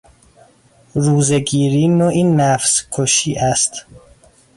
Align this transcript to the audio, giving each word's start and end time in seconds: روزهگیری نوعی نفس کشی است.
روزهگیری 0.95 1.87
نوعی 1.87 2.23
نفس 2.23 2.83
کشی 2.91 3.35
است. 3.35 3.85